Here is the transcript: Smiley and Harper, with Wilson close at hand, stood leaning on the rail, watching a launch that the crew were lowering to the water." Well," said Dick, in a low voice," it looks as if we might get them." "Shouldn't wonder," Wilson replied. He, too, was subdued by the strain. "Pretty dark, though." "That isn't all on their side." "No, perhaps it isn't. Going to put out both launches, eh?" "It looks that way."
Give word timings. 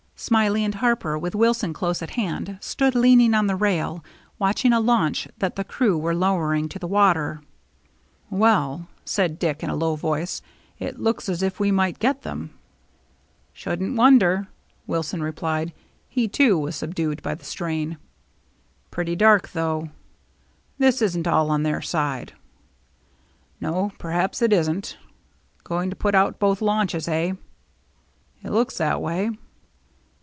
Smiley 0.23 0.63
and 0.63 0.75
Harper, 0.75 1.17
with 1.17 1.33
Wilson 1.33 1.73
close 1.73 2.03
at 2.03 2.11
hand, 2.11 2.59
stood 2.61 2.93
leaning 2.93 3.33
on 3.33 3.47
the 3.47 3.55
rail, 3.55 4.05
watching 4.37 4.71
a 4.71 4.79
launch 4.79 5.27
that 5.39 5.55
the 5.55 5.63
crew 5.63 5.97
were 5.97 6.13
lowering 6.13 6.69
to 6.69 6.77
the 6.77 6.85
water." 6.87 7.41
Well," 8.29 8.85
said 9.03 9.39
Dick, 9.39 9.63
in 9.63 9.71
a 9.71 9.75
low 9.75 9.95
voice," 9.95 10.43
it 10.79 10.99
looks 10.99 11.27
as 11.27 11.41
if 11.41 11.59
we 11.59 11.71
might 11.71 11.97
get 11.97 12.21
them." 12.21 12.51
"Shouldn't 13.51 13.97
wonder," 13.97 14.47
Wilson 14.85 15.23
replied. 15.23 15.73
He, 16.07 16.27
too, 16.27 16.55
was 16.55 16.75
subdued 16.75 17.23
by 17.23 17.33
the 17.33 17.43
strain. 17.43 17.97
"Pretty 18.91 19.15
dark, 19.15 19.49
though." 19.53 19.89
"That 20.77 21.01
isn't 21.01 21.27
all 21.27 21.49
on 21.49 21.63
their 21.63 21.81
side." 21.81 22.33
"No, 23.59 23.91
perhaps 23.97 24.43
it 24.43 24.53
isn't. 24.53 24.99
Going 25.63 25.89
to 25.89 25.95
put 25.95 26.13
out 26.13 26.37
both 26.37 26.61
launches, 26.61 27.07
eh?" 27.07 27.31
"It 28.43 28.51
looks 28.51 28.77
that 28.77 29.01
way." 29.01 29.31